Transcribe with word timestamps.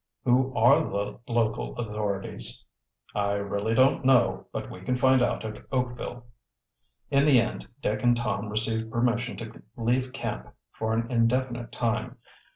"Who 0.25 0.51
are 0.55 0.79
the 0.89 1.19
local 1.31 1.77
authorities?" 1.77 2.65
"I 3.13 3.33
really 3.33 3.75
don't 3.75 4.03
know, 4.03 4.47
but 4.51 4.71
we 4.71 4.81
can 4.81 4.95
find 4.95 5.21
out 5.21 5.45
at 5.45 5.63
Oakville." 5.71 6.25
In 7.11 7.23
the 7.23 7.39
end 7.39 7.67
Dick 7.83 8.01
and 8.01 8.17
Tom 8.17 8.49
received 8.49 8.89
permission 8.91 9.37
to 9.37 9.61
leave 9.77 10.11
camp 10.11 10.55
for 10.71 10.93
an 10.95 11.05
indefinite 11.11 11.71
time. 11.71 12.17